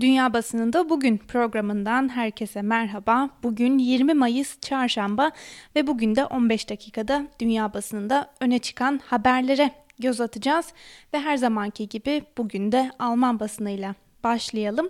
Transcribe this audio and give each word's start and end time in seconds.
Dünya 0.00 0.32
Basınında 0.32 0.88
Bugün 0.88 1.18
programından 1.18 2.08
herkese 2.08 2.62
merhaba. 2.62 3.30
Bugün 3.42 3.78
20 3.78 4.14
Mayıs 4.14 4.60
Çarşamba 4.60 5.30
ve 5.76 5.86
bugün 5.86 6.16
de 6.16 6.24
15 6.24 6.70
dakikada 6.70 7.22
Dünya 7.40 7.74
Basınında 7.74 8.30
öne 8.40 8.58
çıkan 8.58 9.00
haberlere 9.06 9.70
göz 9.98 10.20
atacağız. 10.20 10.72
Ve 11.14 11.20
her 11.20 11.36
zamanki 11.36 11.88
gibi 11.88 12.22
bugün 12.38 12.72
de 12.72 12.90
Alman 12.98 13.40
basınıyla 13.40 13.94
başlayalım. 14.24 14.88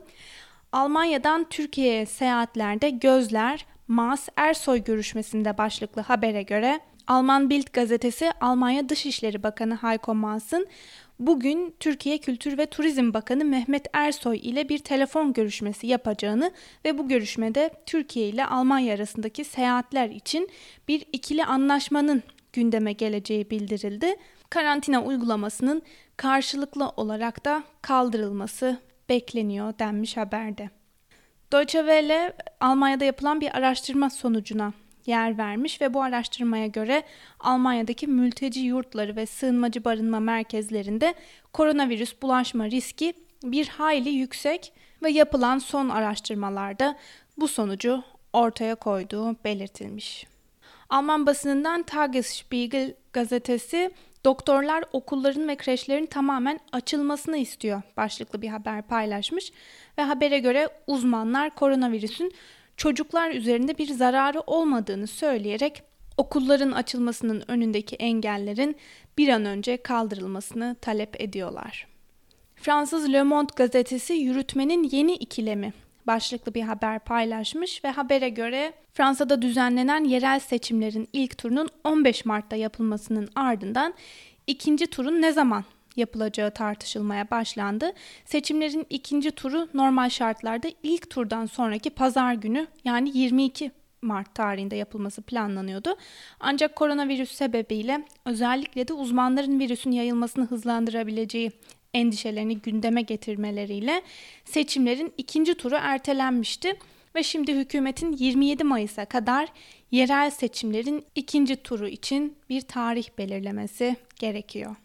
Almanya'dan 0.72 1.46
Türkiye'ye 1.50 2.06
seyahatlerde 2.06 2.90
gözler 2.90 3.66
Maas 3.88 4.28
Ersoy 4.36 4.84
görüşmesinde 4.84 5.58
başlıklı 5.58 6.02
habere 6.02 6.42
göre 6.42 6.80
Alman 7.06 7.50
Bild 7.50 7.66
gazetesi 7.72 8.32
Almanya 8.40 8.88
Dışişleri 8.88 9.42
Bakanı 9.42 9.76
Heiko 9.76 10.14
Maas'ın 10.14 10.66
bugün 11.18 11.74
Türkiye 11.80 12.18
Kültür 12.18 12.58
ve 12.58 12.66
Turizm 12.66 13.14
Bakanı 13.14 13.44
Mehmet 13.44 13.86
Ersoy 13.92 14.38
ile 14.42 14.68
bir 14.68 14.78
telefon 14.78 15.32
görüşmesi 15.32 15.86
yapacağını 15.86 16.52
ve 16.84 16.98
bu 16.98 17.08
görüşmede 17.08 17.70
Türkiye 17.86 18.28
ile 18.28 18.46
Almanya 18.46 18.94
arasındaki 18.94 19.44
seyahatler 19.44 20.08
için 20.08 20.50
bir 20.88 21.04
ikili 21.12 21.44
anlaşmanın 21.44 22.22
gündeme 22.52 22.92
geleceği 22.92 23.50
bildirildi. 23.50 24.16
Karantina 24.50 25.04
uygulamasının 25.04 25.82
karşılıklı 26.16 26.88
olarak 26.88 27.44
da 27.44 27.62
kaldırılması 27.82 28.78
bekleniyor 29.08 29.78
denmiş 29.78 30.16
haberde. 30.16 30.70
Deutsche 31.52 31.78
Welle 31.78 32.32
Almanya'da 32.60 33.04
yapılan 33.04 33.40
bir 33.40 33.56
araştırma 33.56 34.10
sonucuna 34.10 34.72
yer 35.06 35.38
vermiş 35.38 35.80
ve 35.80 35.94
bu 35.94 36.02
araştırmaya 36.02 36.66
göre 36.66 37.02
Almanya'daki 37.40 38.06
mülteci 38.06 38.60
yurtları 38.60 39.16
ve 39.16 39.26
sığınmacı 39.26 39.84
barınma 39.84 40.20
merkezlerinde 40.20 41.14
koronavirüs 41.52 42.22
bulaşma 42.22 42.70
riski 42.70 43.12
bir 43.42 43.68
hayli 43.68 44.10
yüksek 44.10 44.72
ve 45.02 45.10
yapılan 45.10 45.58
son 45.58 45.88
araştırmalarda 45.88 46.96
bu 47.36 47.48
sonucu 47.48 48.02
ortaya 48.32 48.74
koyduğu 48.74 49.44
belirtilmiş. 49.44 50.26
Alman 50.88 51.26
basınından 51.26 51.82
Tagesspiegel 51.82 52.94
gazetesi 53.12 53.90
doktorlar 54.24 54.84
okulların 54.92 55.48
ve 55.48 55.56
kreşlerin 55.56 56.06
tamamen 56.06 56.60
açılmasını 56.72 57.36
istiyor 57.36 57.82
başlıklı 57.96 58.42
bir 58.42 58.48
haber 58.48 58.82
paylaşmış 58.82 59.52
ve 59.98 60.02
habere 60.02 60.38
göre 60.38 60.68
uzmanlar 60.86 61.54
koronavirüsün 61.54 62.32
çocuklar 62.76 63.30
üzerinde 63.30 63.78
bir 63.78 63.86
zararı 63.86 64.40
olmadığını 64.40 65.06
söyleyerek 65.06 65.82
okulların 66.16 66.72
açılmasının 66.72 67.42
önündeki 67.48 67.96
engellerin 67.96 68.76
bir 69.18 69.28
an 69.28 69.44
önce 69.44 69.76
kaldırılmasını 69.76 70.76
talep 70.80 71.20
ediyorlar. 71.20 71.86
Fransız 72.56 73.12
Le 73.12 73.22
Monde 73.22 73.52
gazetesi 73.56 74.12
yürütmenin 74.12 74.82
yeni 74.92 75.14
ikilemi 75.14 75.72
başlıklı 76.06 76.54
bir 76.54 76.62
haber 76.62 76.98
paylaşmış 76.98 77.84
ve 77.84 77.90
habere 77.90 78.28
göre 78.28 78.72
Fransa'da 78.92 79.42
düzenlenen 79.42 80.04
yerel 80.04 80.40
seçimlerin 80.40 81.08
ilk 81.12 81.38
turunun 81.38 81.68
15 81.84 82.24
Mart'ta 82.24 82.56
yapılmasının 82.56 83.28
ardından 83.34 83.94
ikinci 84.46 84.86
turun 84.86 85.22
ne 85.22 85.32
zaman 85.32 85.64
yapılacağı 85.96 86.50
tartışılmaya 86.50 87.30
başlandı. 87.30 87.92
Seçimlerin 88.24 88.86
ikinci 88.90 89.30
turu 89.30 89.68
normal 89.74 90.08
şartlarda 90.08 90.68
ilk 90.82 91.10
turdan 91.10 91.46
sonraki 91.46 91.90
pazar 91.90 92.34
günü 92.34 92.66
yani 92.84 93.18
22 93.18 93.70
Mart 94.02 94.34
tarihinde 94.34 94.76
yapılması 94.76 95.22
planlanıyordu. 95.22 95.96
Ancak 96.40 96.76
koronavirüs 96.76 97.32
sebebiyle 97.32 98.04
özellikle 98.24 98.88
de 98.88 98.92
uzmanların 98.92 99.60
virüsün 99.60 99.90
yayılmasını 99.90 100.46
hızlandırabileceği 100.46 101.50
endişelerini 101.94 102.58
gündeme 102.58 103.02
getirmeleriyle 103.02 104.02
seçimlerin 104.44 105.12
ikinci 105.18 105.54
turu 105.54 105.74
ertelenmişti 105.80 106.78
ve 107.14 107.22
şimdi 107.22 107.54
hükümetin 107.54 108.12
27 108.12 108.64
Mayıs'a 108.64 109.04
kadar 109.04 109.48
yerel 109.90 110.30
seçimlerin 110.30 111.04
ikinci 111.14 111.56
turu 111.56 111.88
için 111.88 112.36
bir 112.48 112.60
tarih 112.60 113.08
belirlemesi 113.18 113.96
gerekiyor. 114.18 114.76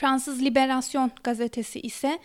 Fransız 0.00 0.42
Liberasyon 0.42 1.10
gazetesi 1.24 1.80
ise 1.80 2.18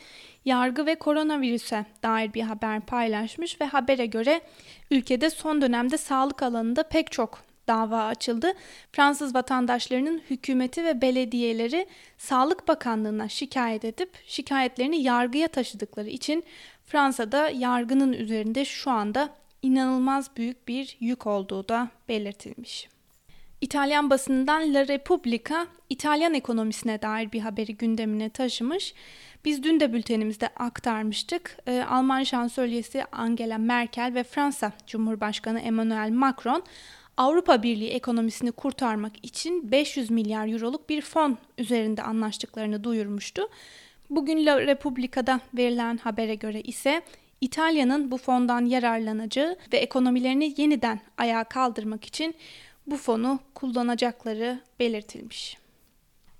yargı 0.46 0.86
ve 0.86 0.96
koronavirüse 0.96 1.86
dair 2.04 2.34
bir 2.34 2.42
haber 2.42 2.82
paylaşmış 2.82 3.62
ve 3.62 3.66
habere 3.66 4.06
göre 4.06 4.42
ülkede 4.92 5.30
son 5.30 5.62
dönemde 5.62 5.98
sağlık 5.98 6.44
alanında 6.44 6.84
pek 6.84 7.12
çok 7.12 7.44
dava 7.68 8.06
açıldı. 8.06 8.54
Fransız 8.92 9.36
vatandaşlarının 9.36 10.22
hükümeti 10.30 10.84
ve 10.84 11.02
belediyeleri 11.02 11.88
Sağlık 12.18 12.68
Bakanlığı'na 12.68 13.30
şikayet 13.30 13.86
edip 13.86 14.10
şikayetlerini 14.28 15.04
yargıya 15.04 15.48
taşıdıkları 15.48 16.10
için 16.10 16.44
Fransa'da 16.86 17.50
yargının 17.50 18.14
üzerinde 18.14 18.66
şu 18.66 18.92
anda 18.92 19.30
inanılmaz 19.62 20.38
büyük 20.38 20.68
bir 20.68 20.98
yük 21.00 21.28
olduğu 21.28 21.70
da 21.70 21.88
belirtilmiş. 22.10 22.95
İtalyan 23.62 24.10
basınından 24.10 24.74
La 24.74 24.88
Repubblica, 24.88 25.68
İtalyan 25.90 26.34
ekonomisine 26.34 27.02
dair 27.02 27.32
bir 27.32 27.40
haberi 27.40 27.78
gündemine 27.78 28.30
taşımış. 28.30 28.94
Biz 29.46 29.64
dün 29.64 29.80
de 29.80 29.94
bültenimizde 29.94 30.48
aktarmıştık. 30.48 31.58
Ee, 31.68 31.86
Alman 31.90 32.24
şansölyesi 32.24 33.04
Angela 33.12 33.58
Merkel 33.58 34.12
ve 34.16 34.24
Fransa 34.24 34.72
Cumhurbaşkanı 34.88 35.60
Emmanuel 35.60 36.12
Macron 36.12 36.64
Avrupa 37.18 37.64
Birliği 37.64 37.90
ekonomisini 37.90 38.52
kurtarmak 38.52 39.14
için 39.24 39.72
500 39.72 40.12
milyar 40.12 40.48
euroluk 40.48 40.90
bir 40.90 41.02
fon 41.02 41.38
üzerinde 41.58 42.04
anlaştıklarını 42.04 42.84
duyurmuştu. 42.84 43.50
Bugün 44.10 44.46
La 44.46 44.62
Repubblica'da 44.62 45.40
verilen 45.54 45.98
habere 45.98 46.36
göre 46.36 46.62
ise 46.62 47.02
İtalya'nın 47.42 48.12
bu 48.12 48.18
fondan 48.18 48.66
yararlanacağı 48.66 49.58
ve 49.74 49.78
ekonomilerini 49.78 50.54
yeniden 50.58 51.00
ayağa 51.18 51.44
kaldırmak 51.44 52.06
için 52.06 52.36
bu 52.88 52.98
fonu 52.98 53.40
kullanacakları 53.56 54.60
belirtilmiş. 54.80 55.58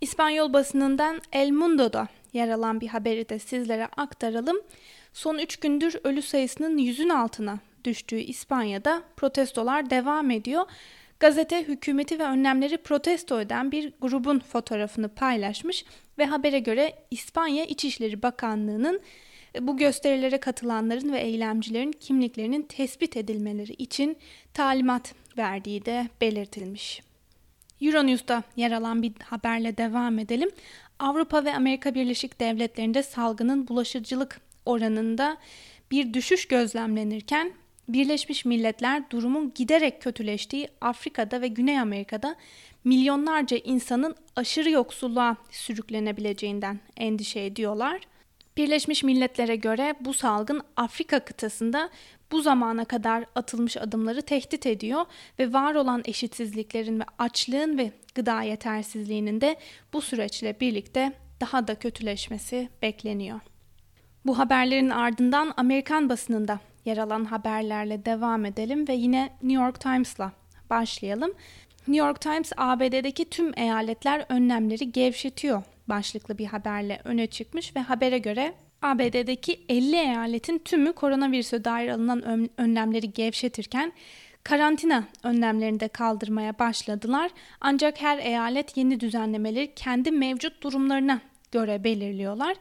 İspanyol 0.02 0.54
basınından 0.54 1.22
El 1.34 1.52
Mundo'da 1.52 2.08
yer 2.34 2.50
alan 2.50 2.82
bir 2.82 2.88
haberi 2.88 3.30
de 3.30 3.40
sizlere 3.40 3.86
aktaralım. 3.86 4.58
Son 5.14 5.38
3 5.38 5.58
gündür 5.58 5.96
ölü 6.04 6.22
sayısının 6.22 6.78
yüzün 6.78 7.10
altına 7.10 7.60
düştüğü 7.84 8.20
İspanya'da 8.20 9.04
protestolar 9.18 9.90
devam 9.90 10.32
ediyor. 10.32 10.66
Gazete 11.20 11.64
hükümeti 11.68 12.20
ve 12.20 12.24
önlemleri 12.24 12.78
protesto 12.78 13.42
eden 13.42 13.72
bir 13.72 13.94
grubun 14.02 14.40
fotoğrafını 14.40 15.10
paylaşmış 15.10 15.86
ve 16.18 16.26
habere 16.26 16.60
göre 16.60 16.94
İspanya 17.12 17.66
İçişleri 17.66 18.24
Bakanlığı'nın 18.24 19.02
bu 19.62 19.78
gösterilere 19.78 20.38
katılanların 20.38 21.14
ve 21.14 21.20
eylemcilerin 21.20 21.92
kimliklerinin 21.92 22.62
tespit 22.62 23.18
edilmeleri 23.18 23.74
için 23.74 24.18
talimat 24.54 25.14
verdiği 25.38 25.86
de 25.86 26.08
belirtilmiş. 26.22 27.02
Euronews'ta 27.82 28.44
yer 28.56 28.72
alan 28.72 29.02
bir 29.02 29.14
haberle 29.24 29.78
devam 29.78 30.20
edelim. 30.20 30.50
Avrupa 31.00 31.46
ve 31.46 31.56
Amerika 31.56 31.96
Birleşik 31.96 32.40
Devletleri'nde 32.40 33.04
salgının 33.04 33.68
bulaşıcılık 33.68 34.42
oranında 34.66 35.38
bir 35.92 36.14
düşüş 36.14 36.48
gözlemlenirken 36.48 37.52
Birleşmiş 37.90 38.46
Milletler 38.46 39.10
durumun 39.10 39.52
giderek 39.56 40.02
kötüleştiği 40.02 40.68
Afrika'da 40.82 41.42
ve 41.42 41.48
Güney 41.48 41.80
Amerika'da 41.80 42.36
milyonlarca 42.84 43.58
insanın 43.58 44.16
aşırı 44.36 44.70
yoksulluğa 44.70 45.38
sürüklenebileceğinden 45.52 46.80
endişe 46.98 47.40
ediyorlar. 47.46 48.02
Birleşmiş 48.58 49.04
Milletler'e 49.04 49.56
göre 49.56 49.96
bu 50.02 50.14
salgın 50.14 50.62
Afrika 50.76 51.20
kıtasında 51.20 51.90
bu 52.32 52.42
zamana 52.42 52.86
kadar 52.86 53.26
atılmış 53.36 53.78
adımları 53.78 54.22
tehdit 54.22 54.66
ediyor 54.66 55.06
ve 55.40 55.54
var 55.54 55.76
olan 55.76 56.02
eşitsizliklerin 56.06 57.00
ve 57.00 57.04
açlığın 57.20 57.78
ve 57.78 57.92
gıda 58.16 58.42
yetersizliğinin 58.42 59.42
de 59.42 59.56
bu 59.94 60.02
süreçle 60.02 60.60
birlikte 60.60 61.14
daha 61.42 61.68
da 61.68 61.76
kötüleşmesi 61.76 62.70
bekleniyor. 62.82 63.40
Bu 64.26 64.40
haberlerin 64.40 64.90
ardından 64.90 65.54
Amerikan 65.58 66.10
basınında 66.10 66.60
yer 66.86 66.98
alan 66.98 67.26
haberlerle 67.26 68.06
devam 68.06 68.46
edelim 68.46 68.88
ve 68.88 68.94
yine 68.94 69.30
New 69.44 69.64
York 69.64 69.80
Times'la 69.80 70.32
başlayalım. 70.70 71.34
New 71.88 72.06
York 72.08 72.22
Times 72.22 72.52
ABD'deki 72.58 73.30
tüm 73.30 73.60
eyaletler 73.60 74.26
önlemleri 74.30 74.92
gevşetiyor 74.92 75.64
başlıklı 75.90 76.38
bir 76.38 76.46
haberle 76.46 77.02
öne 77.04 77.28
çıkmış 77.28 77.76
ve 77.76 77.80
habere 77.80 78.18
göre 78.18 78.54
ABD'deki 78.82 79.66
50 79.70 79.96
eyaletin 79.96 80.58
tümü 80.58 80.94
koronavirüse 80.94 81.64
dair 81.64 81.90
alınan 81.90 82.50
önlemleri 82.58 83.14
gevşetirken 83.14 83.94
karantina 84.44 85.04
önlemlerini 85.24 85.80
de 85.80 85.88
kaldırmaya 85.88 86.60
başladılar. 86.60 87.32
Ancak 87.62 88.02
her 88.02 88.18
eyalet 88.18 88.78
yeni 88.78 89.00
düzenlemeleri 89.00 89.76
kendi 89.76 90.12
mevcut 90.12 90.64
durumlarına 90.64 91.22
göre 91.52 91.84
belirliyorlar. 91.84 92.56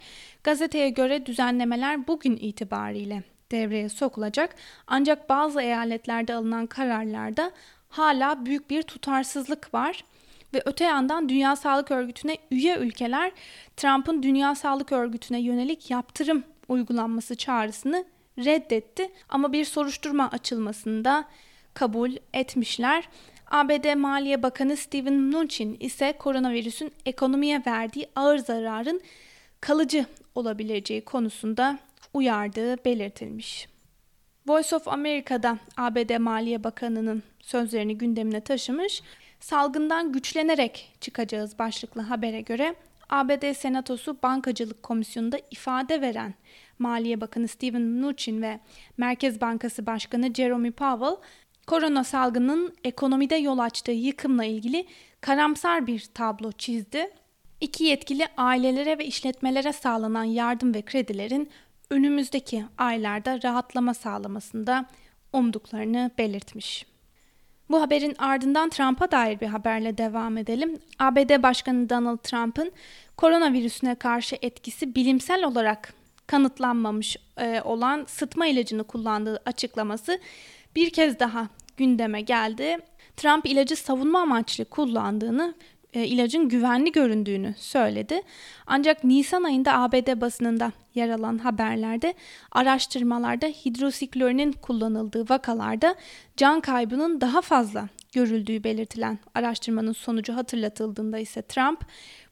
Gazeteye 0.45 0.91
göre 0.91 1.27
düzenlemeler 1.27 2.07
bugün 2.07 2.37
itibariyle 2.37 3.23
devreye 3.51 3.89
sokulacak. 3.89 4.55
Ancak 4.87 5.29
bazı 5.29 5.61
eyaletlerde 5.61 6.35
alınan 6.35 6.67
kararlarda 6.67 7.51
hala 7.89 8.47
büyük 8.47 8.71
bir 8.71 8.83
tutarsızlık 8.83 9.75
var. 9.75 10.05
Ve 10.55 10.63
öte 10.65 10.85
yandan 10.85 11.29
Dünya 11.29 11.57
Sağlık 11.57 11.91
Örgütü'ne 11.91 12.39
üye 12.51 12.77
ülkeler 12.77 13.33
Trump'ın 13.77 14.23
Dünya 14.23 14.55
Sağlık 14.55 14.93
Örgütü'ne 14.93 15.41
yönelik 15.41 15.91
yaptırım 15.91 16.45
uygulanması 16.69 17.37
çağrısını 17.37 18.05
reddetti 18.39 19.13
ama 19.29 19.53
bir 19.53 19.65
soruşturma 19.65 20.31
açılmasını 20.31 21.05
da 21.05 21.25
kabul 21.75 22.13
etmişler. 22.35 23.09
ABD 23.51 23.95
Maliye 23.95 24.43
Bakanı 24.43 24.77
Steven 24.77 25.15
Mnuchin 25.15 25.77
ise 25.81 26.15
koronavirüsün 26.19 26.93
ekonomiye 27.07 27.63
verdiği 27.67 28.09
ağır 28.17 28.39
zararın 28.39 29.01
kalıcı 29.61 30.07
olabileceği 30.35 31.05
konusunda 31.05 31.79
uyardığı 32.15 32.85
belirtilmiş. 32.85 33.69
Voice 34.47 34.77
of 34.77 34.89
America'da 34.89 35.59
ABD 35.77 36.19
Maliye 36.19 36.65
Bakanı'nın 36.65 37.23
sözlerini 37.41 37.99
gündemine 37.99 38.41
taşımış. 38.41 39.03
Salgından 39.45 40.13
güçlenerek 40.13 40.93
çıkacağız 41.01 41.59
başlıklı 41.59 42.01
habere 42.01 42.41
göre 42.41 42.75
ABD 43.09 43.53
Senatosu 43.55 44.17
Bankacılık 44.23 44.83
Komisyonu'nda 44.83 45.39
ifade 45.51 46.01
veren 46.01 46.35
Maliye 46.79 47.21
Bakanı 47.21 47.49
Steven 47.49 47.83
Mnuchin 47.83 48.43
ve 48.43 48.61
Merkez 48.97 49.41
Bankası 49.41 49.87
Başkanı 49.87 50.35
Jerome 50.35 50.71
Powell 50.71 51.17
korona 51.67 52.05
salgının 52.05 52.75
ekonomide 52.85 53.37
yol 53.37 53.59
açtığı 53.59 53.93
yıkımla 53.93 54.45
ilgili 54.45 54.87
karamsar 55.21 55.87
bir 55.87 56.01
tablo 56.15 56.53
çizdi. 56.53 57.11
İki 57.61 57.85
yetkili 57.85 58.27
ailelere 58.37 58.99
ve 58.99 59.07
işletmelere 59.07 59.73
sağlanan 59.73 60.25
yardım 60.25 60.75
ve 60.75 60.83
kredilerin 60.83 61.51
önümüzdeki 61.91 62.65
aylarda 62.79 63.43
rahatlama 63.43 63.95
sağlamasında 63.95 64.87
umduklarını 65.33 66.11
belirtmiş. 66.19 66.94
Bu 67.71 67.83
haberin 67.83 68.15
ardından 68.19 68.69
Trump'a 68.69 69.11
dair 69.11 69.41
bir 69.41 69.47
haberle 69.47 69.99
devam 69.99 70.37
edelim. 70.37 70.79
ABD 70.99 71.43
Başkanı 71.43 71.91
Donald 71.91 72.19
Trump'ın 72.19 72.73
koronavirüsüne 73.17 73.95
karşı 73.95 74.37
etkisi 74.43 74.95
bilimsel 74.95 75.45
olarak 75.45 75.95
kanıtlanmamış 76.27 77.17
e, 77.41 77.61
olan 77.65 78.05
sıtma 78.09 78.47
ilacını 78.47 78.85
kullandığı 78.85 79.43
açıklaması 79.47 80.19
bir 80.77 80.91
kez 80.91 81.19
daha 81.19 81.49
gündeme 81.77 82.21
geldi. 82.21 82.79
Trump 83.17 83.47
ilacı 83.47 83.77
savunma 83.77 84.21
amaçlı 84.21 84.65
kullandığını 84.65 85.55
e, 85.95 86.07
ilacın 86.07 86.49
güvenli 86.49 86.93
göründüğünü 86.93 87.55
söyledi. 87.59 88.23
Ancak 88.67 89.05
Nisan 89.05 89.43
ayında 89.43 89.79
ABD 89.79 90.21
basınında 90.21 90.73
yer 90.95 91.09
alan 91.09 91.39
haberlerde 91.39 92.15
araştırmalarda 92.53 93.47
hidrosiklorinin 93.47 94.53
kullanıldığı 94.53 95.29
vakalarda 95.29 95.95
can 96.37 96.61
kaybının 96.61 97.21
daha 97.21 97.41
fazla 97.41 97.89
görüldüğü 98.13 98.65
belirtilen 98.65 99.19
araştırmanın 99.35 99.93
sonucu 99.93 100.37
hatırlatıldığında 100.37 101.19
ise 101.19 101.43
Trump 101.43 101.81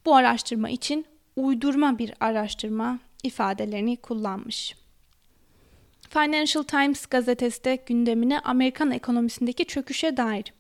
bu 0.05 0.17
araştırma 0.17 0.71
için 0.71 1.07
uydurma 1.37 1.99
bir 1.99 2.15
araştırma 2.21 2.99
ifadelerini 3.23 3.97
kullanmış. 3.97 4.77
Financial 6.09 6.63
Times 6.63 7.07
gazetesi 7.07 7.65
de 7.65 7.77
gündemine 7.87 8.41
Amerikan 8.41 8.91
ekonomisindeki 8.91 9.65
çöküşe 9.65 10.17
dair 10.17 10.53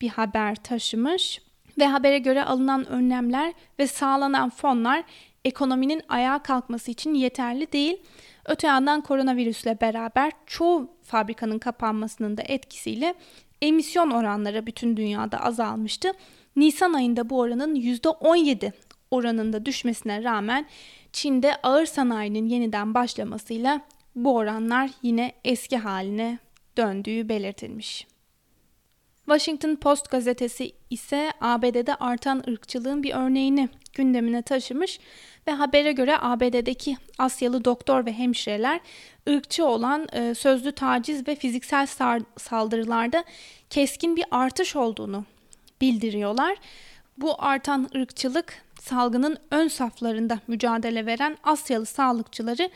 bir 0.00 0.08
haber 0.08 0.56
taşımış 0.56 1.40
ve 1.78 1.86
habere 1.86 2.18
göre 2.18 2.44
alınan 2.44 2.86
önlemler 2.86 3.52
ve 3.78 3.86
sağlanan 3.86 4.50
fonlar 4.50 5.04
ekonominin 5.44 6.02
ayağa 6.08 6.38
kalkması 6.38 6.90
için 6.90 7.14
yeterli 7.14 7.72
değil. 7.72 8.02
Öte 8.46 8.66
yandan 8.66 9.00
koronavirüsle 9.00 9.80
beraber 9.80 10.32
çoğu 10.46 10.90
fabrikanın 11.02 11.58
kapanmasının 11.58 12.36
da 12.36 12.42
etkisiyle 12.42 13.14
emisyon 13.62 14.10
oranları 14.10 14.66
bütün 14.66 14.96
dünyada 14.96 15.44
azalmıştı. 15.44 16.12
Nisan 16.56 16.92
ayında 16.92 17.30
bu 17.30 17.38
oranın 17.38 17.74
%17 17.74 18.72
oranında 19.10 19.66
düşmesine 19.66 20.24
rağmen 20.24 20.66
Çin'de 21.12 21.56
ağır 21.62 21.86
sanayinin 21.86 22.46
yeniden 22.46 22.94
başlamasıyla 22.94 23.80
bu 24.14 24.36
oranlar 24.36 24.90
yine 25.02 25.32
eski 25.44 25.76
haline 25.76 26.38
döndüğü 26.76 27.28
belirtilmiş. 27.28 28.09
Washington 29.30 29.76
Post 29.76 30.10
gazetesi 30.10 30.72
ise 30.90 31.32
ABD'de 31.40 31.94
artan 31.94 32.42
ırkçılığın 32.48 33.02
bir 33.02 33.14
örneğini 33.14 33.68
gündemine 33.94 34.42
taşımış 34.42 35.00
ve 35.46 35.52
habere 35.52 35.92
göre 35.92 36.18
ABD'deki 36.20 36.96
Asyalı 37.18 37.64
doktor 37.64 38.06
ve 38.06 38.12
hemşireler 38.12 38.80
ırkçı 39.28 39.66
olan 39.66 40.08
e, 40.12 40.34
sözlü 40.34 40.72
taciz 40.72 41.28
ve 41.28 41.34
fiziksel 41.34 41.86
saldırılarda 42.36 43.24
keskin 43.70 44.16
bir 44.16 44.24
artış 44.30 44.76
olduğunu 44.76 45.24
bildiriyorlar. 45.80 46.56
Bu 47.18 47.42
artan 47.42 47.90
ırkçılık 47.96 48.54
salgının 48.80 49.36
ön 49.50 49.68
saflarında 49.68 50.38
mücadele 50.46 51.06
veren 51.06 51.36
Asyalı 51.44 51.86
sağlıkçıları 51.86 52.70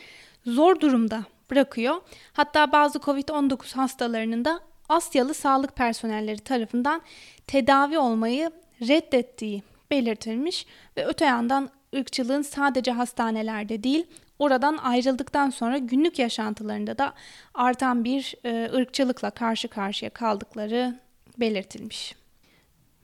zor 0.47 0.81
durumda 0.81 1.25
bırakıyor. 1.51 2.01
Hatta 2.33 2.73
bazı 2.73 2.99
COVID-19 2.99 3.75
hastalarının 3.75 4.45
da 4.45 4.61
Asyalı 4.89 5.35
sağlık 5.35 5.77
personelleri 5.77 6.39
tarafından 6.39 7.03
tedavi 7.47 7.99
olmayı 7.99 8.51
reddettiği 8.89 9.63
belirtilmiş 9.91 10.67
ve 10.97 11.07
öte 11.07 11.25
yandan 11.25 11.71
ırkçılığın 11.97 12.43
sadece 12.43 12.91
hastanelerde 12.91 13.83
değil 13.83 14.07
oradan 14.39 14.77
ayrıldıktan 14.77 15.51
sonra 15.51 15.79
günlük 15.79 16.19
yaşantılarında 16.19 16.99
da 16.99 17.15
artan 17.55 18.05
bir 18.05 18.35
e, 18.45 18.71
ırkçılıkla 18.75 19.31
karşı 19.31 19.69
karşıya 19.69 20.11
kaldıkları 20.11 20.99
belirtilmiş. 21.39 22.15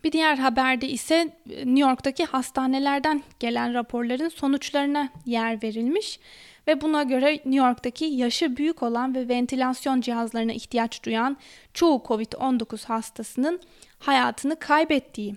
Bir 0.04 0.12
diğer 0.12 0.36
haberde 0.36 0.88
ise 0.88 1.36
New 1.46 1.80
York'taki 1.80 2.24
hastanelerden 2.24 3.22
gelen 3.40 3.74
raporların 3.74 4.28
sonuçlarına 4.28 5.08
yer 5.26 5.62
verilmiş 5.62 6.20
ve 6.70 6.80
buna 6.80 7.02
göre 7.02 7.32
New 7.32 7.56
York'taki 7.56 8.04
yaşı 8.04 8.56
büyük 8.56 8.82
olan 8.82 9.14
ve 9.14 9.28
ventilasyon 9.28 10.00
cihazlarına 10.00 10.52
ihtiyaç 10.52 11.04
duyan 11.04 11.36
çoğu 11.74 12.02
COVID-19 12.06 12.86
hastasının 12.86 13.60
hayatını 13.98 14.58
kaybettiği 14.58 15.34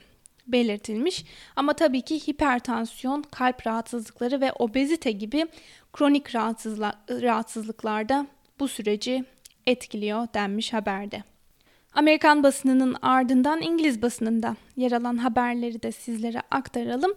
belirtilmiş. 0.48 1.26
Ama 1.56 1.74
tabii 1.74 2.02
ki 2.02 2.28
hipertansiyon, 2.28 3.22
kalp 3.22 3.68
rahatsızlıkları 3.68 4.42
ve 4.42 4.52
obezite 4.52 5.12
gibi 5.12 5.46
kronik 5.94 6.36
rahatsızlıklarda 7.10 8.28
bu 8.60 8.68
süreci 8.68 9.26
etkiliyor 9.68 10.28
denmiş 10.34 10.74
haberde. 10.74 11.24
Amerikan 11.94 12.44
basınının 12.44 12.96
ardından 13.02 13.62
İngiliz 13.62 14.02
basınında 14.02 14.56
yer 14.78 14.92
alan 14.92 15.18
haberleri 15.18 15.84
de 15.84 15.92
sizlere 15.92 16.42
aktaralım. 16.52 17.14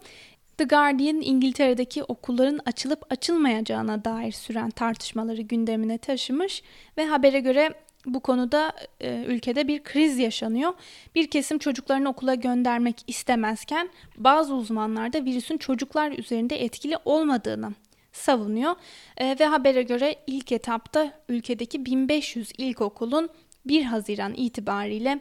The 0.58 0.64
Guardian 0.64 1.20
İngiltere'deki 1.20 2.04
okulların 2.04 2.60
açılıp 2.66 3.12
açılmayacağına 3.12 4.04
dair 4.04 4.32
süren 4.32 4.70
tartışmaları 4.70 5.42
gündemine 5.42 5.98
taşımış 5.98 6.62
ve 6.98 7.06
habere 7.06 7.40
göre 7.40 7.74
bu 8.06 8.20
konuda 8.20 8.72
e, 9.00 9.24
ülkede 9.24 9.68
bir 9.68 9.82
kriz 9.82 10.18
yaşanıyor. 10.18 10.72
Bir 11.14 11.30
kesim 11.30 11.58
çocuklarını 11.58 12.08
okula 12.08 12.34
göndermek 12.34 12.96
istemezken 13.06 13.88
bazı 14.16 14.54
uzmanlar 14.54 15.12
da 15.12 15.24
virüsün 15.24 15.58
çocuklar 15.58 16.10
üzerinde 16.10 16.64
etkili 16.64 16.96
olmadığını 17.04 17.72
savunuyor. 18.12 18.74
E, 19.16 19.36
ve 19.40 19.46
habere 19.46 19.82
göre 19.82 20.16
ilk 20.26 20.52
etapta 20.52 21.12
ülkedeki 21.28 21.86
1500 21.86 22.52
ilkokulun 22.58 23.28
1 23.64 23.82
Haziran 23.82 24.34
itibariyle 24.34 25.20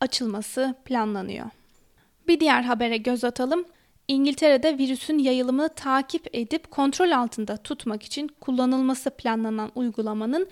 açılması 0.00 0.74
planlanıyor. 0.84 1.46
Bir 2.28 2.40
diğer 2.40 2.62
habere 2.62 2.96
göz 2.96 3.24
atalım. 3.24 3.64
İngiltere'de 4.08 4.78
virüsün 4.78 5.18
yayılımını 5.18 5.68
takip 5.68 6.26
edip 6.32 6.70
kontrol 6.70 7.10
altında 7.10 7.56
tutmak 7.56 8.02
için 8.02 8.28
kullanılması 8.40 9.10
planlanan 9.10 9.72
uygulamanın 9.74 10.48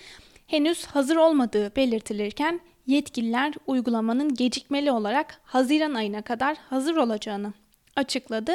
henüz 0.47 0.87
hazır 0.87 1.17
olmadığı 1.17 1.77
belirtilirken 1.77 2.61
yetkililer 2.87 3.55
uygulamanın 3.67 4.35
gecikmeli 4.35 4.93
olarak 4.93 5.41
Haziran 5.45 5.95
ayına 5.95 6.23
kadar 6.23 6.57
hazır 6.71 6.97
olacağını 6.97 7.53
açıkladı. 7.97 8.53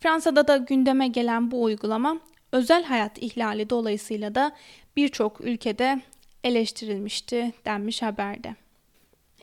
Fransa'da 0.00 0.48
da 0.48 0.56
gündeme 0.56 1.08
gelen 1.08 1.50
bu 1.50 1.62
uygulama 1.62 2.18
özel 2.52 2.84
hayat 2.84 3.18
ihlali 3.18 3.70
dolayısıyla 3.70 4.34
da 4.34 4.52
birçok 4.96 5.40
ülkede 5.40 6.00
eleştirilmişti 6.44 7.52
denmiş 7.64 8.02
haberde. 8.02 8.54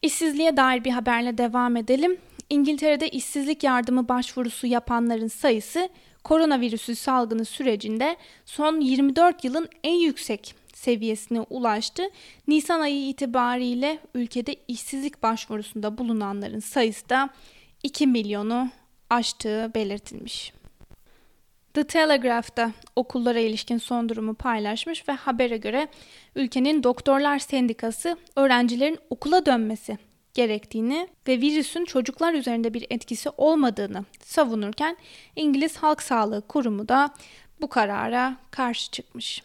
İşsizliğe 0.02 0.58
dair 0.58 0.84
bir 0.84 0.92
haberle 0.92 1.38
devam 1.38 1.76
edelim. 1.76 2.18
İngiltere'de 2.52 3.10
işsizlik 3.10 3.64
yardımı 3.64 4.10
başvurusu 4.10 4.68
yapanların 4.68 5.28
sayısı 5.28 5.90
koronavirüsü 6.24 6.96
salgını 6.96 7.46
sürecinde 7.46 8.18
son 8.46 8.80
24 8.80 9.44
yılın 9.44 9.70
en 9.84 9.94
yüksek 9.94 10.56
seviyesine 10.74 11.42
ulaştı. 11.42 12.04
Nisan 12.48 12.80
ayı 12.80 13.08
itibariyle 13.08 14.00
ülkede 14.16 14.56
işsizlik 14.68 15.24
başvurusunda 15.24 15.98
bulunanların 15.98 16.60
sayısı 16.60 17.10
da 17.10 17.30
2 17.84 18.08
milyonu 18.08 18.70
aştığı 19.10 19.72
belirtilmiş. 19.76 20.54
The 21.74 21.84
Telegraph'ta 21.84 22.72
okullara 22.96 23.40
ilişkin 23.40 23.78
son 23.78 24.10
durumu 24.10 24.34
paylaşmış 24.34 25.10
ve 25.10 25.14
habere 25.14 25.58
göre 25.58 25.88
ülkenin 26.36 26.84
doktorlar 26.84 27.40
sendikası 27.40 28.18
öğrencilerin 28.36 28.98
okula 29.10 29.46
dönmesi 29.46 29.98
gerektiğini 30.34 31.08
ve 31.28 31.42
virüsün 31.42 31.86
çocuklar 31.86 32.34
üzerinde 32.34 32.74
bir 32.74 32.86
etkisi 32.90 33.30
olmadığını 33.38 34.06
savunurken 34.24 34.98
İngiliz 35.36 35.78
Halk 35.78 36.02
Sağlığı 36.02 36.48
Kurumu 36.48 36.88
da 36.88 37.10
bu 37.62 37.70
karara 37.70 38.38
karşı 38.52 38.92
çıkmış. 38.92 39.44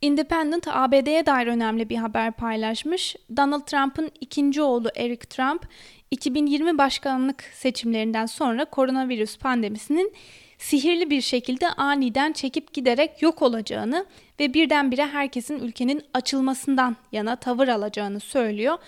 Independent 0.00 0.68
ABD'ye 0.68 1.26
dair 1.26 1.46
önemli 1.46 1.88
bir 1.88 1.96
haber 1.96 2.32
paylaşmış. 2.32 3.16
Donald 3.36 3.66
Trump'ın 3.66 4.10
ikinci 4.20 4.62
oğlu 4.62 4.88
Eric 4.96 5.26
Trump 5.26 5.68
2020 6.10 6.78
başkanlık 6.78 7.44
seçimlerinden 7.54 8.26
sonra 8.26 8.64
koronavirüs 8.64 9.38
pandemisinin 9.38 10.12
sihirli 10.58 11.10
bir 11.10 11.20
şekilde 11.20 11.68
aniden 11.68 12.32
çekip 12.32 12.72
giderek 12.72 13.22
yok 13.22 13.42
olacağını 13.42 14.06
ve 14.40 14.54
birdenbire 14.54 15.06
herkesin 15.06 15.58
ülkenin 15.58 16.02
açılmasından 16.14 16.96
yana 17.12 17.36
tavır 17.36 17.68
alacağını 17.68 18.20
söylüyor. 18.20 18.78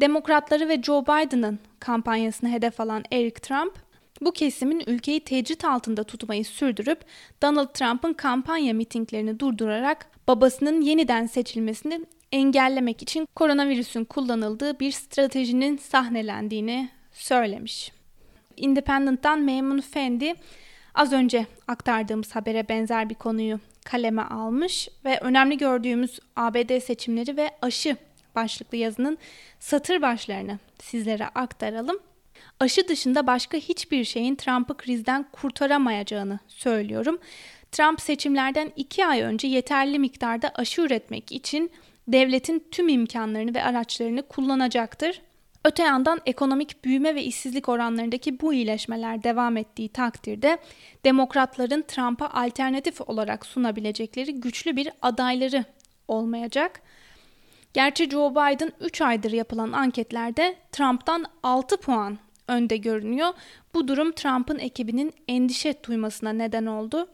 Demokratları 0.00 0.68
ve 0.68 0.82
Joe 0.82 1.02
Biden'ın 1.02 1.58
kampanyasını 1.80 2.50
hedef 2.50 2.80
alan 2.80 3.04
Eric 3.12 3.40
Trump, 3.40 3.74
bu 4.20 4.32
kesimin 4.32 4.82
ülkeyi 4.86 5.20
tecrit 5.20 5.64
altında 5.64 6.04
tutmayı 6.04 6.44
sürdürüp 6.44 7.00
Donald 7.42 7.68
Trump'ın 7.68 8.12
kampanya 8.12 8.74
mitinglerini 8.74 9.40
durdurarak 9.40 10.06
babasının 10.28 10.80
yeniden 10.80 11.26
seçilmesini 11.26 12.00
engellemek 12.32 13.02
için 13.02 13.28
koronavirüsün 13.34 14.04
kullanıldığı 14.04 14.80
bir 14.80 14.92
stratejinin 14.92 15.76
sahnelendiğini 15.76 16.88
söylemiş. 17.12 17.92
Independent'tan 18.56 19.40
Memnun 19.40 19.80
Fendi 19.80 20.34
az 20.94 21.12
önce 21.12 21.46
aktardığımız 21.68 22.36
habere 22.36 22.68
benzer 22.68 23.10
bir 23.10 23.14
konuyu 23.14 23.60
kaleme 23.84 24.22
almış 24.22 24.88
ve 25.04 25.18
önemli 25.20 25.58
gördüğümüz 25.58 26.20
ABD 26.36 26.80
seçimleri 26.80 27.36
ve 27.36 27.50
aşı 27.62 27.96
başlıklı 28.36 28.78
yazının 28.78 29.18
satır 29.60 30.02
başlarını 30.02 30.58
sizlere 30.78 31.26
aktaralım. 31.26 31.98
Aşı 32.60 32.88
dışında 32.88 33.26
başka 33.26 33.58
hiçbir 33.58 34.04
şeyin 34.04 34.34
Trump'ı 34.34 34.76
krizden 34.76 35.26
kurtaramayacağını 35.32 36.38
söylüyorum. 36.48 37.18
Trump 37.72 38.00
seçimlerden 38.00 38.72
iki 38.76 39.06
ay 39.06 39.20
önce 39.20 39.48
yeterli 39.48 39.98
miktarda 39.98 40.52
aşı 40.54 40.82
üretmek 40.82 41.32
için 41.32 41.70
devletin 42.08 42.64
tüm 42.70 42.88
imkanlarını 42.88 43.54
ve 43.54 43.62
araçlarını 43.62 44.22
kullanacaktır. 44.22 45.22
Öte 45.64 45.82
yandan 45.82 46.20
ekonomik 46.26 46.84
büyüme 46.84 47.14
ve 47.14 47.22
işsizlik 47.22 47.68
oranlarındaki 47.68 48.40
bu 48.40 48.54
iyileşmeler 48.54 49.22
devam 49.22 49.56
ettiği 49.56 49.88
takdirde 49.88 50.58
demokratların 51.04 51.84
Trump'a 51.88 52.30
alternatif 52.30 53.00
olarak 53.00 53.46
sunabilecekleri 53.46 54.34
güçlü 54.34 54.76
bir 54.76 54.88
adayları 55.02 55.64
olmayacak. 56.08 56.80
Gerçi 57.74 58.10
Joe 58.10 58.30
Biden 58.30 58.72
3 58.80 59.00
aydır 59.00 59.32
yapılan 59.32 59.72
anketlerde 59.72 60.56
Trump'tan 60.72 61.24
6 61.42 61.76
puan 61.76 62.18
önde 62.48 62.76
görünüyor. 62.76 63.28
Bu 63.74 63.88
durum 63.88 64.12
Trump'ın 64.12 64.58
ekibinin 64.58 65.12
endişe 65.28 65.74
duymasına 65.84 66.32
neden 66.32 66.66
oldu. 66.66 67.08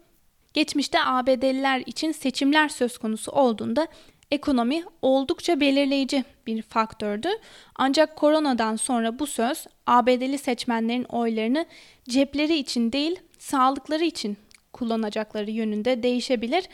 Geçmişte 0.54 0.98
ABD'liler 1.04 1.82
için 1.86 2.12
seçimler 2.12 2.68
söz 2.68 2.98
konusu 2.98 3.32
olduğunda 3.32 3.86
ekonomi 4.30 4.84
oldukça 5.02 5.60
belirleyici 5.60 6.24
bir 6.46 6.62
faktördü. 6.62 7.28
Ancak 7.74 8.16
koronadan 8.16 8.76
sonra 8.76 9.18
bu 9.18 9.26
söz 9.26 9.66
ABD'li 9.86 10.38
seçmenlerin 10.38 11.04
oylarını 11.04 11.66
cepleri 12.08 12.56
için 12.56 12.92
değil, 12.92 13.20
sağlıkları 13.38 14.04
için 14.04 14.36
kullanacakları 14.72 15.50
yönünde 15.50 16.02
değişebilir. 16.02 16.64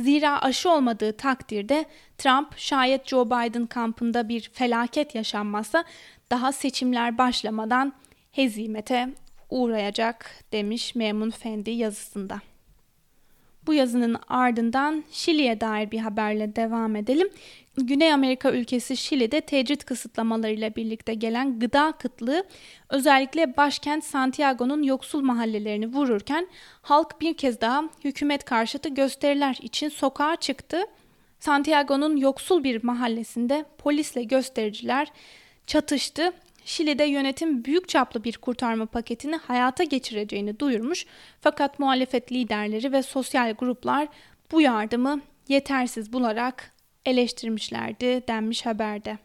Zira 0.00 0.42
aşı 0.42 0.70
olmadığı 0.70 1.16
takdirde 1.16 1.84
Trump 2.18 2.58
şayet 2.58 3.08
Joe 3.08 3.26
Biden 3.26 3.66
kampında 3.66 4.28
bir 4.28 4.50
felaket 4.52 5.14
yaşanmazsa 5.14 5.84
daha 6.30 6.52
seçimler 6.52 7.18
başlamadan 7.18 7.92
hezimete 8.32 9.08
uğrayacak 9.50 10.30
demiş 10.52 10.94
Memun 10.94 11.30
Fendi 11.30 11.70
yazısında. 11.70 12.40
Bu 13.70 13.74
yazının 13.74 14.16
ardından 14.28 15.04
Şili'ye 15.10 15.60
dair 15.60 15.90
bir 15.90 15.98
haberle 15.98 16.56
devam 16.56 16.96
edelim. 16.96 17.28
Güney 17.76 18.12
Amerika 18.12 18.52
ülkesi 18.52 18.96
Şili'de 18.96 19.40
tecrit 19.40 19.84
kısıtlamalarıyla 19.84 20.76
birlikte 20.76 21.14
gelen 21.14 21.58
gıda 21.58 21.92
kıtlığı 21.92 22.44
özellikle 22.88 23.56
başkent 23.56 24.04
Santiago'nun 24.04 24.82
yoksul 24.82 25.20
mahallelerini 25.20 25.86
vururken 25.86 26.48
halk 26.82 27.20
bir 27.20 27.36
kez 27.36 27.60
daha 27.60 27.84
hükümet 28.04 28.44
karşıtı 28.44 28.88
gösteriler 28.88 29.58
için 29.62 29.88
sokağa 29.88 30.36
çıktı. 30.36 30.78
Santiago'nun 31.40 32.16
yoksul 32.16 32.64
bir 32.64 32.84
mahallesinde 32.84 33.64
polisle 33.78 34.22
göstericiler 34.22 35.12
çatıştı 35.66 36.32
Şili'de 36.70 37.04
yönetim 37.04 37.64
büyük 37.64 37.88
çaplı 37.88 38.24
bir 38.24 38.36
kurtarma 38.36 38.86
paketini 38.86 39.36
hayata 39.36 39.84
geçireceğini 39.84 40.60
duyurmuş 40.60 41.06
fakat 41.40 41.78
muhalefet 41.78 42.32
liderleri 42.32 42.92
ve 42.92 43.02
sosyal 43.02 43.52
gruplar 43.52 44.08
bu 44.52 44.60
yardımı 44.60 45.20
yetersiz 45.48 46.12
bularak 46.12 46.72
eleştirmişlerdi 47.06 48.28
denmiş 48.28 48.66
haberde. 48.66 49.18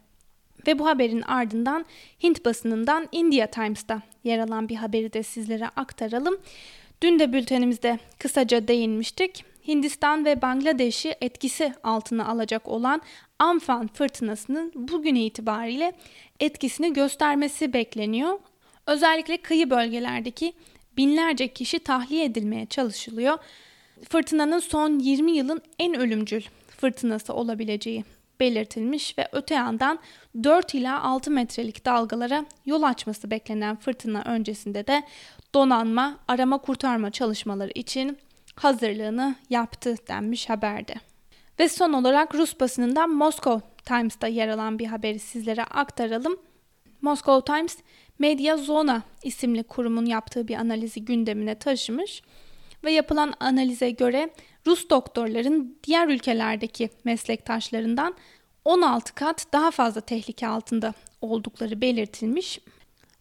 Ve 0.67 0.79
bu 0.79 0.87
haberin 0.87 1.21
ardından 1.21 1.85
Hint 2.23 2.45
basınından 2.45 3.07
India 3.11 3.47
Times'ta 3.47 4.01
yer 4.23 4.39
alan 4.39 4.69
bir 4.69 4.75
haberi 4.75 5.13
de 5.13 5.23
sizlere 5.23 5.67
aktaralım. 5.67 6.37
Dün 7.01 7.19
de 7.19 7.33
bültenimizde 7.33 7.99
kısaca 8.19 8.67
değinmiştik. 8.67 9.45
Hindistan 9.67 10.25
ve 10.25 10.41
Bangladeş'i 10.41 11.15
etkisi 11.21 11.73
altına 11.83 12.27
alacak 12.27 12.67
olan 12.67 13.01
Amphan 13.39 13.87
fırtınasının 13.87 14.71
bugün 14.75 15.15
itibariyle 15.15 15.93
etkisini 16.39 16.93
göstermesi 16.93 17.73
bekleniyor. 17.73 18.39
Özellikle 18.87 19.37
kıyı 19.37 19.69
bölgelerdeki 19.69 20.53
binlerce 20.97 21.47
kişi 21.47 21.79
tahliye 21.79 22.25
edilmeye 22.25 22.65
çalışılıyor. 22.65 23.37
Fırtınanın 24.09 24.59
son 24.59 24.99
20 24.99 25.31
yılın 25.31 25.61
en 25.79 25.95
ölümcül 25.95 26.41
fırtınası 26.67 27.33
olabileceği 27.33 28.03
belirtilmiş 28.39 29.17
ve 29.17 29.27
öte 29.31 29.55
yandan 29.55 29.99
4 30.43 30.73
ila 30.73 31.01
6 31.01 31.31
metrelik 31.31 31.85
dalgalara 31.85 32.45
yol 32.65 32.83
açması 32.83 33.31
beklenen 33.31 33.75
fırtına 33.75 34.23
öncesinde 34.25 34.87
de 34.87 35.03
donanma 35.53 36.17
arama 36.27 36.57
kurtarma 36.57 37.11
çalışmaları 37.11 37.71
için 37.75 38.17
hazırlığını 38.55 39.35
yaptı 39.49 39.95
denmiş 40.07 40.49
haberde. 40.49 40.95
Ve 41.59 41.69
son 41.69 41.93
olarak 41.93 42.35
Rus 42.35 42.59
basınından 42.59 43.09
Moscow 43.09 43.67
Times'ta 43.85 44.27
yer 44.27 44.47
alan 44.47 44.79
bir 44.79 44.85
haberi 44.85 45.19
sizlere 45.19 45.63
aktaralım. 45.63 46.37
Moscow 47.01 47.53
Times, 47.53 47.77
Media 48.19 48.57
Zona 48.57 49.01
isimli 49.23 49.63
kurumun 49.63 50.05
yaptığı 50.05 50.47
bir 50.47 50.55
analizi 50.55 51.05
gündemine 51.05 51.55
taşımış 51.55 52.21
ve 52.83 52.91
yapılan 52.91 53.33
analize 53.39 53.89
göre 53.89 54.29
Rus 54.67 54.89
doktorların 54.89 55.77
diğer 55.83 56.07
ülkelerdeki 56.07 56.89
meslektaşlarından 57.03 58.15
16 58.65 59.15
kat 59.15 59.45
daha 59.53 59.71
fazla 59.71 60.01
tehlike 60.01 60.47
altında 60.47 60.93
oldukları 61.21 61.81
belirtilmiş 61.81 62.59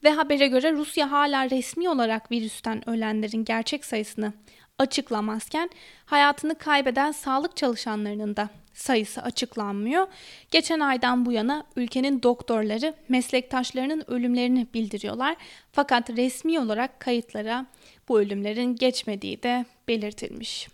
ve 0.05 0.11
habere 0.11 0.47
göre 0.47 0.73
Rusya 0.73 1.11
hala 1.11 1.51
resmi 1.51 1.89
olarak 1.89 2.31
virüsten 2.31 2.91
ölenlerin 2.91 3.45
gerçek 3.45 3.85
sayısını 3.85 4.33
açıklamazken 4.79 5.71
hayatını 6.05 6.59
kaybeden 6.59 7.13
sağlık 7.13 7.57
çalışanlarının 7.57 8.37
da 8.37 8.49
sayısı 8.75 9.23
açıklanmıyor. 9.23 10.07
Geçen 10.51 10.81
aydan 10.81 11.27
bu 11.27 11.33
yana 11.33 11.65
ülkenin 11.77 12.23
doktorları 12.23 12.95
meslektaşlarının 13.09 14.05
ölümlerini 14.07 14.67
bildiriyorlar. 14.75 15.37
Fakat 15.73 16.11
resmi 16.11 16.61
olarak 16.61 17.01
kayıtlara 17.01 17.67
bu 18.09 18.21
ölümlerin 18.21 18.77
geçmediği 18.77 19.43
de 19.43 19.65
belirtilmiş. 19.89 20.69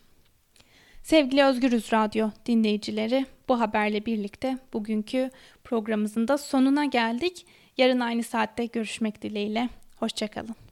Sevgili 1.03 1.45
Özgürüz 1.45 1.93
Radyo 1.93 2.31
dinleyicileri, 2.47 3.27
bu 3.49 3.61
haberle 3.61 4.07
birlikte 4.07 4.59
bugünkü 4.73 5.31
programımızın 5.65 6.29
da 6.29 6.39
sonuna 6.39 6.85
geldik. 6.85 7.47
Yarın 7.79 8.01
aynı 8.01 8.23
saatte 8.23 8.67
görüşmek 8.67 9.23
dileğiyle. 9.23 9.69
Hoşçakalın. 9.97 10.70